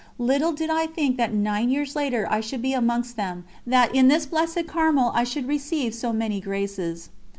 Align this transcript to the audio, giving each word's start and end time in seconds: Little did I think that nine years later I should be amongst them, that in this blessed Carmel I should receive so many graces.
Little 0.17 0.51
did 0.51 0.71
I 0.71 0.87
think 0.87 1.17
that 1.17 1.31
nine 1.31 1.69
years 1.69 1.95
later 1.95 2.25
I 2.27 2.41
should 2.41 2.63
be 2.63 2.73
amongst 2.73 3.17
them, 3.17 3.45
that 3.67 3.93
in 3.93 4.07
this 4.07 4.25
blessed 4.25 4.65
Carmel 4.65 5.11
I 5.13 5.23
should 5.23 5.47
receive 5.47 5.93
so 5.93 6.11
many 6.11 6.41
graces. 6.41 7.09